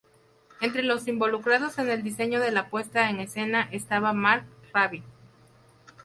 [0.61, 5.03] Entre los involucrados en el diseño de la puesta en escena estaba Mark Rabbit.